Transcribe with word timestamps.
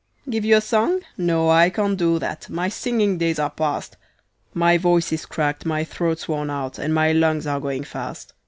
Give 0.27 0.43
you 0.45 0.57
a 0.57 0.61
song? 0.61 1.01
No, 1.15 1.47
I 1.49 1.69
can't 1.69 1.95
do 1.95 2.17
that; 2.17 2.49
my 2.49 2.69
singing 2.69 3.19
days 3.19 3.37
are 3.37 3.51
past; 3.51 3.97
My 4.51 4.79
voice 4.79 5.13
is 5.13 5.27
cracked, 5.27 5.63
my 5.63 5.83
throat's 5.83 6.27
worn 6.27 6.49
out, 6.49 6.79
and 6.79 6.91
my 6.91 7.11
lungs 7.11 7.45
are 7.45 7.59
going 7.59 7.83
fast. 7.83 8.33